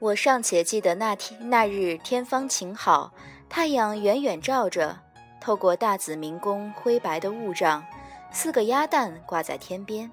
[0.00, 3.12] 我尚且记得那天那日天方晴好，
[3.50, 4.98] 太阳远远照着，
[5.42, 7.84] 透过大紫明宫灰白的雾障，
[8.32, 10.10] 四个鸭蛋挂在天边。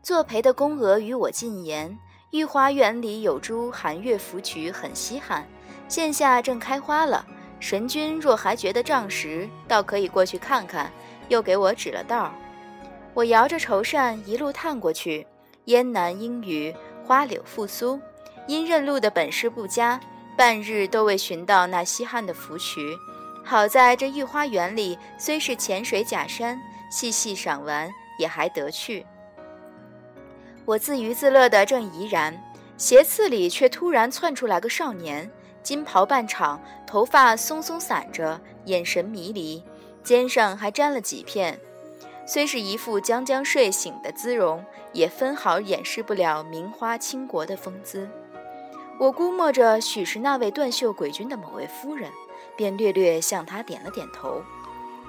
[0.00, 1.98] 作陪的宫娥与我进言，
[2.30, 5.44] 御花园里有株寒月芙蕖，很稀罕，
[5.88, 7.26] 现下正开花了。
[7.58, 10.90] 神君若还觉得障时，倒可以过去看看。
[11.28, 12.32] 又给我指了道儿。
[13.12, 15.26] 我摇着绸扇一路探过去，
[15.64, 16.74] 燕南阴雨，
[17.04, 18.00] 花柳复苏。
[18.50, 20.00] 因认路的本事不佳，
[20.36, 22.98] 半日都未寻到那稀罕的芙蕖。
[23.44, 29.06] 好在这御花园里虽是浅水假山，细细赏玩也还得去。
[30.64, 32.36] 我自娱自乐的正怡然，
[32.76, 35.30] 斜刺里却突然窜出来个少年，
[35.62, 39.62] 金袍半敞，头发松松散着，眼神迷离，
[40.02, 41.56] 肩上还沾了几片。
[42.26, 48.08] 虽是一副将将睡醒的姿容，也分毫掩饰不了名花倾国的风姿。
[49.00, 52.12] 我估摸着许是那位断袖鬼君的某位夫人，
[52.54, 54.42] 便略略向他点了点头。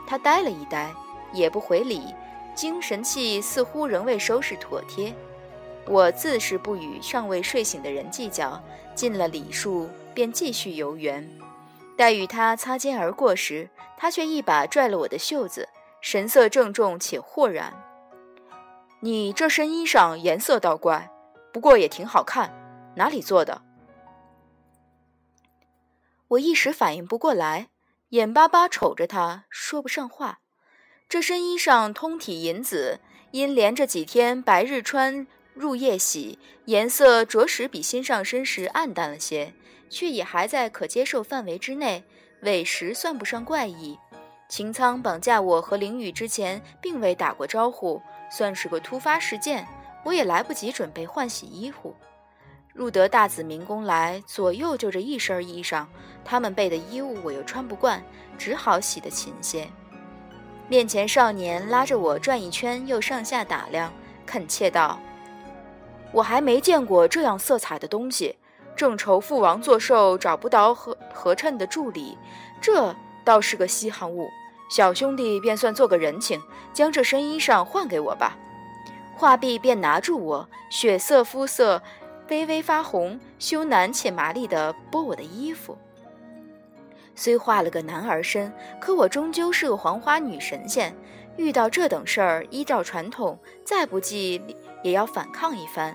[0.07, 0.89] 他呆了一呆，
[1.33, 2.15] 也不回礼，
[2.55, 5.13] 精神气似乎仍未收拾妥帖。
[5.85, 8.63] 我自是不与尚未睡醒的人计较，
[8.95, 11.29] 尽了礼数，便继续游园。
[11.97, 15.67] 待与他擦肩而过时，他却一把拽了我的袖子，
[15.99, 17.73] 神色郑重且豁然
[19.01, 21.11] ：“你这身衣裳颜色倒怪，
[21.51, 22.49] 不过也挺好看，
[22.95, 23.61] 哪里做的？”
[26.31, 27.67] 我一时反应不过来，
[28.09, 30.39] 眼巴巴瞅着他，说不上话。
[31.09, 33.01] 这身衣裳通体银紫，
[33.31, 39.53] 因连着几天白日穿，入夜洗，颜色着实比新上身时暗淡了些，
[39.89, 42.05] 却也还在可接受范围之内，
[42.43, 43.99] 委实算不上怪异。
[44.47, 49.67] 秦苍绑架我和凌雨之前，并未打过招呼，算是个突发事件，
[50.05, 51.93] 我也来不及准备换洗衣服。
[52.73, 55.85] 入得大紫明宫来，左右就这一身衣裳，
[56.23, 58.01] 他们备的衣物我又穿不惯，
[58.37, 59.67] 只好洗得勤些。
[60.69, 63.91] 面前少年拉着我转一圈，又上下打量，
[64.25, 64.97] 恳切道
[66.13, 68.37] ：“我还没见过这样色彩的东西，
[68.73, 72.17] 正愁父王作寿找不到合合衬的助理，
[72.61, 72.95] 这
[73.25, 74.29] 倒是个稀罕物。
[74.69, 78.37] 小兄弟便算做个人情，将这身衣裳换给我吧。”
[79.17, 81.83] 画壁，便拿住我，血色肤色。
[82.31, 85.77] 微微发红，羞赧且麻利地剥我的衣服。
[87.13, 90.95] 虽画了个男儿身，可我终究是个黄花女神仙，
[91.35, 94.41] 遇到这等事儿，依照传统，再不济
[94.81, 95.93] 也要反抗一番。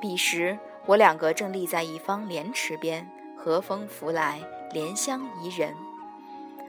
[0.00, 3.04] 彼时，我两个正立在一方莲池边，
[3.36, 4.40] 和风拂来，
[4.72, 5.74] 莲香宜人。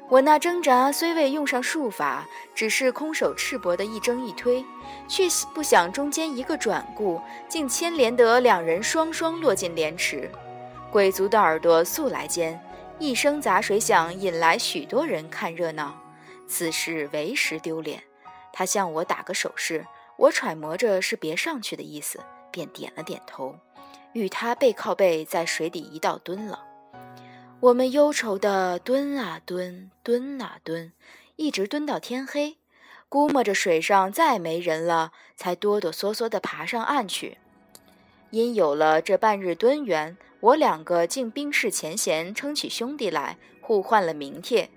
[0.08, 4.64] 我那挣扎虽未用上术法，只是空手赤膊的一挣一推，
[5.08, 5.24] 却
[5.54, 10.30] 不想中间一个转顾，竟牵连得两人双双落进莲池。
[10.92, 12.60] 鬼族的耳朵素来尖，
[13.00, 16.00] 一声砸水响，引来许多人看热闹。
[16.48, 18.02] 此事为时丢脸。
[18.54, 19.86] 他向我打个手势，
[20.18, 22.20] 我揣摩着是别上去的意思，
[22.52, 23.56] 便点了点头，
[24.14, 26.64] 与他背靠背在水底一道蹲了。
[27.66, 30.92] 我们忧愁地蹲啊蹲，蹲啊蹲，
[31.36, 32.58] 一直蹲到天黑，
[33.10, 37.40] 估摸着水上再没人了，才哆哆嗦嗦地爬上岸去。
[38.30, 44.70] 因有了这半日蹲园，我两个竟冰释前嫌，称起兄弟来，互换了名帖。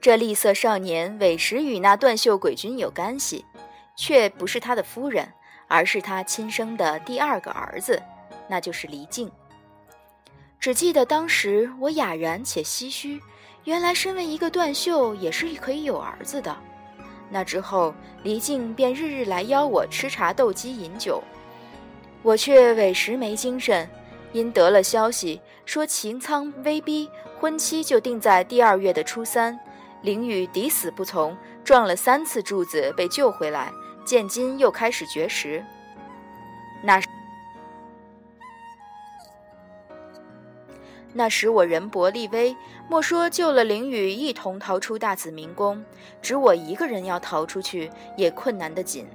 [0.00, 3.44] 这厉色少年委实与那断袖鬼君有干系，
[3.96, 5.32] 却不是他的夫人，
[5.66, 8.00] 而是他亲生的第二个儿子，
[8.48, 9.28] 那就是黎静。
[10.60, 13.18] 只记得当时我哑然且唏嘘，
[13.64, 16.54] 原来身为一个断袖也是可以有儿子的。
[17.30, 21.22] 那之后，黎静便日日来邀我吃茶斗鸡饮酒，
[22.22, 23.88] 我却委实没精神。
[24.32, 27.08] 因得了消息说秦苍威逼
[27.40, 29.58] 婚期就定在第二月的初三，
[30.02, 33.72] 凌雨抵死不从，撞了三次柱子被救回来，
[34.04, 35.64] 见今又开始绝食。
[36.82, 37.00] 那。
[41.12, 42.56] 那时我人薄力微，
[42.88, 45.84] 莫说救了凌雨一同逃出大紫明宫，
[46.22, 49.06] 只我一个人要逃出去也困难得紧。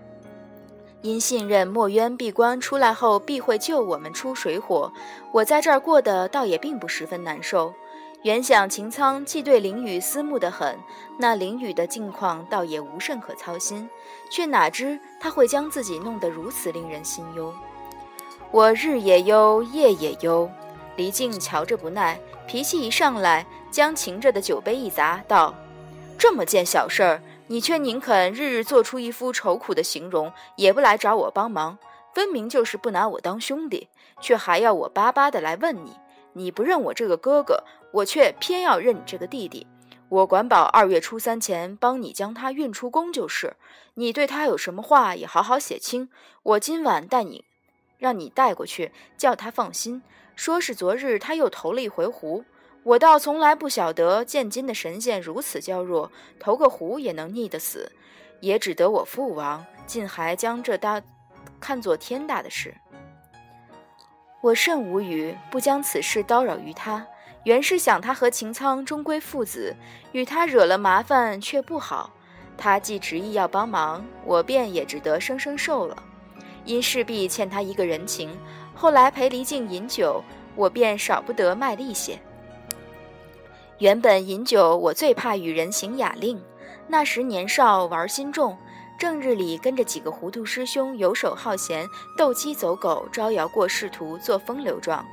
[1.01, 4.91] 因信任墨渊闭关出来后必会救我们出水火，
[5.31, 7.73] 我在这儿过得倒也并不十分难受。
[8.23, 10.75] 原想秦苍既对凌雨思慕得很，
[11.19, 13.87] 那凌雨的境况倒也无甚可操心，
[14.31, 17.53] 却哪知他会将自己弄得如此令人心忧。
[18.49, 20.49] 我日也忧，夜也忧。
[20.95, 25.53] 黎静瞧着不耐，脾气一上来，将擎着的酒杯一砸，道
[26.17, 31.77] ：“这么件小事儿，你却宁肯日日做出一副愁苦的形容，也不来找我帮忙，
[32.13, 33.89] 分明就是不拿我当兄弟。
[34.21, 35.91] 却还要我巴巴的来问你。
[36.33, 39.67] 你不认我这个哥哥，我却偏要认你这个弟弟。
[40.07, 43.57] 我管保二月初三前帮你将他运出宫就是。
[43.95, 46.09] 你对他有什么话也好好写清，
[46.43, 47.43] 我今晚带你，
[48.05, 50.03] 让你带过去，叫他放心。
[50.35, 52.45] 说是昨日他又投了一回壶，
[52.83, 57.91] 我倒从来不晓得见今的神仙如此娇弱，投个壶也能溺得死，
[58.41, 61.01] 也只得我父王竟还将这大
[61.59, 62.75] 看作天大的事。
[64.39, 67.03] 我甚无语，不将此事叨扰于他。
[67.45, 69.75] 原是想他和秦苍终归父子，
[70.11, 72.11] 与他惹了麻烦却不好。
[72.55, 75.97] 他既执意要帮忙，我便也只得生生受了。
[76.65, 78.29] 因势必欠他一个人情，
[78.73, 80.23] 后来陪黎静饮酒，
[80.55, 82.19] 我便少不得卖力些。
[83.77, 86.41] 原本饮酒，我最怕与人行雅令。
[86.87, 88.57] 那时年少玩心重，
[88.97, 95.05] 正日里跟着几个糊涂师兄游手好闲，斗鸡走狗，招摇过市，图，做风流状。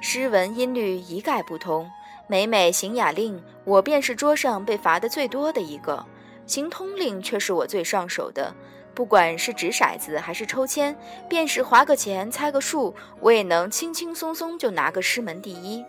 [0.00, 1.90] 诗文音律一概不通，
[2.26, 6.04] 每每行雅令，我便是桌上被罚的最多的一个；
[6.46, 8.54] 行通令却是我最上手的。
[8.98, 10.92] 不管是掷骰子还是抽签，
[11.28, 15.84] 便是划个钱、猜个数，我也能轻轻松松就拿个师门第一。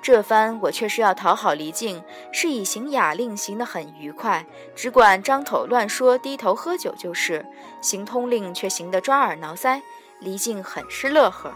[0.00, 2.02] 这番我却是要讨好黎静，
[2.32, 7.44] 是以行雅令行得很愉快，只管张口乱说，低头喝酒就是；
[7.82, 9.78] 行通令却行得抓耳挠腮，
[10.20, 11.52] 黎静很是乐呵。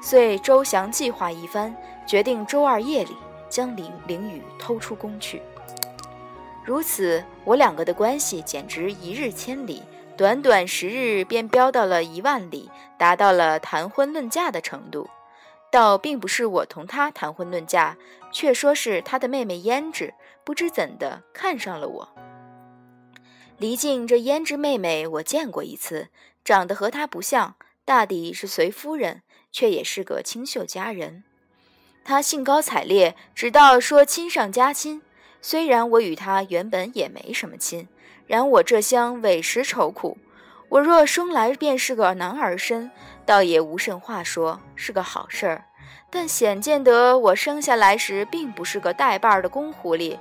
[0.00, 1.76] 遂周详计划一番，
[2.06, 3.14] 决定周二夜里
[3.50, 5.42] 将林凌雨偷出宫去。
[6.64, 9.82] 如此，我两个的关系简直一日千里，
[10.18, 12.68] 短短十日便飙到了一万里，
[12.98, 15.08] 达到了谈婚论嫁的程度。
[15.70, 17.96] 倒并不是我同他谈婚论嫁，
[18.32, 20.12] 却说是他的妹妹胭脂
[20.42, 22.08] 不知怎的看上了我。
[23.58, 26.08] 离静这胭脂妹妹，我见过一次，
[26.44, 27.54] 长得和她不像，
[27.84, 29.22] 大抵是随夫人。
[29.50, 31.24] 却也是个清秀佳人，
[32.04, 35.00] 她兴高采烈，直到说亲上加亲。
[35.40, 37.88] 虽然我与她原本也没什么亲，
[38.28, 40.16] 然我这厢委实愁苦。
[40.68, 42.90] 我若生来便是个男儿身，
[43.26, 45.64] 倒也无甚话说，是个好事儿。
[46.10, 50.16] 但显见得我生下来时并不是个带把儿的公狐狸。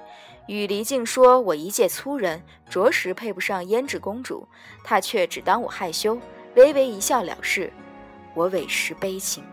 [0.48, 4.48] 与黎静说我一介粗人，着实配不上胭脂公主，
[4.84, 6.18] 她却只当我害羞，
[6.56, 7.72] 微微一笑了事。
[8.34, 9.44] 我委实悲情。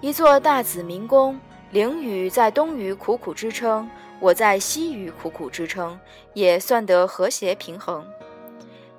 [0.00, 1.38] 一座大紫明宫，
[1.74, 3.90] 凌雨在东隅苦苦支撑，
[4.20, 5.98] 我在西隅苦苦支撑，
[6.32, 8.06] 也算得和谐平衡。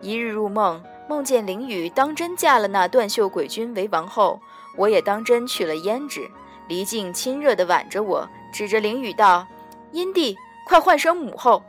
[0.02, 4.42] 一日入梦，梦见凌雨当真嫁了那断袖鬼君为王后，
[4.76, 6.30] 我也当真娶了胭脂。
[6.68, 9.48] 离镜亲热地挽着我，指着凌雨道
[9.94, 10.36] ：“阴帝，
[10.68, 11.64] 快唤声母后。”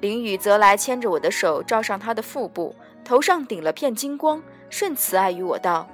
[0.00, 2.72] 凌雨则来牵着我的手，罩上他的腹部，
[3.04, 4.40] 头上顶了片金光。
[4.70, 5.88] 顺慈爱与我道：“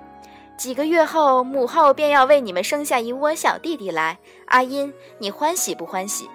[0.57, 4.19] 几个月后，母后便要为你们生下一窝小弟弟来。
[4.47, 6.31] 阿音，你欢喜不欢喜？”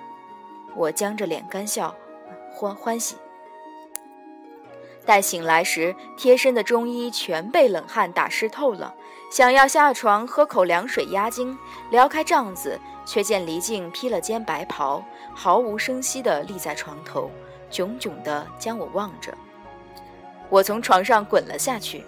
[0.75, 1.95] 我僵着脸干笑
[2.53, 3.15] ：“欢欢喜。”
[5.05, 8.93] 待醒来时，贴身的中衣全被冷汗打湿透了，
[9.31, 11.57] 想要下床喝口凉水压惊，
[11.89, 15.01] 撩开帐子，却见黎静披了件白袍，
[15.33, 17.31] 毫无声息地立在床头，
[17.71, 19.33] 炯炯地将我望着。
[20.49, 22.03] 我从床上滚了下去。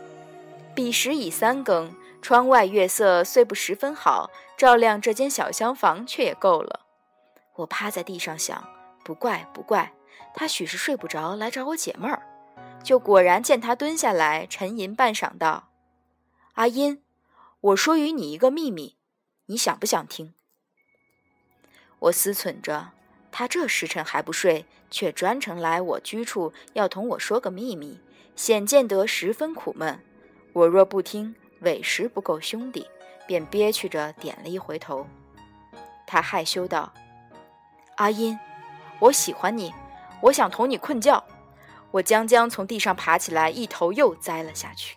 [0.79, 6.86] 彼时已三更，窗外月色虽不十分好，照亮这间小厢房却也够了。
[7.55, 8.65] 我趴在地上想，
[9.03, 9.91] 不怪不怪，
[10.33, 12.25] 他许是睡不着来找我解闷儿。
[12.81, 15.67] 就果然见他蹲下来，沉吟半晌道
[16.55, 17.03] ：“阿音，
[17.59, 18.95] 我说与你一个秘密，
[19.48, 20.33] 你想不想听？”
[22.00, 22.91] 我思忖着，
[23.33, 28.00] 他这时辰还不睡，却专程来我居处要同我说个秘密，
[28.38, 30.01] 显见得十分苦闷。
[30.53, 32.88] 我若不听，委实不够兄弟，
[33.27, 35.06] 便憋屈着点了一回头。
[36.08, 36.91] 他害羞道
[37.98, 38.38] ：“阿音，
[39.00, 39.74] 我喜欢你，
[40.22, 41.24] 我想同你困觉。”
[41.91, 44.96] 我将将从地上爬起来，一头又栽了下去。